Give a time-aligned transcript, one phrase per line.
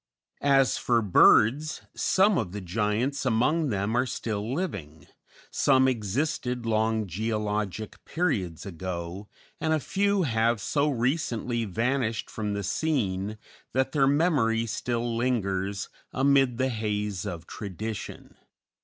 [0.41, 5.05] As for birds, some of the giants among them are still living,
[5.51, 9.29] some existed long geologic periods ago,
[9.59, 13.37] and a few have so recently vanished from the scene
[13.73, 18.37] that their memory still lingers amid the haze of tradition.